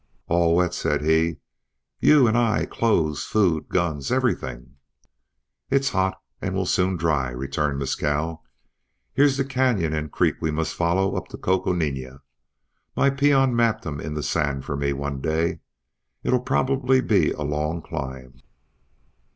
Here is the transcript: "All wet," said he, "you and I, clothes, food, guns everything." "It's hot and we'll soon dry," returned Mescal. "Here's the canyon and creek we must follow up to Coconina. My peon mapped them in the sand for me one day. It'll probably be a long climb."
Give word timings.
"All 0.27 0.55
wet," 0.55 0.73
said 0.73 1.03
he, 1.03 1.37
"you 1.99 2.25
and 2.25 2.35
I, 2.35 2.65
clothes, 2.65 3.23
food, 3.23 3.69
guns 3.69 4.11
everything." 4.11 4.77
"It's 5.69 5.89
hot 5.89 6.19
and 6.41 6.55
we'll 6.55 6.65
soon 6.65 6.97
dry," 6.97 7.29
returned 7.29 7.77
Mescal. 7.77 8.43
"Here's 9.13 9.37
the 9.37 9.45
canyon 9.45 9.93
and 9.93 10.11
creek 10.11 10.37
we 10.41 10.49
must 10.49 10.73
follow 10.73 11.15
up 11.15 11.27
to 11.27 11.37
Coconina. 11.37 12.23
My 12.97 13.11
peon 13.11 13.55
mapped 13.55 13.83
them 13.83 14.01
in 14.01 14.15
the 14.15 14.23
sand 14.23 14.65
for 14.65 14.75
me 14.75 14.91
one 14.91 15.21
day. 15.21 15.59
It'll 16.23 16.39
probably 16.41 16.99
be 16.99 17.29
a 17.33 17.43
long 17.43 17.83
climb." 17.83 18.39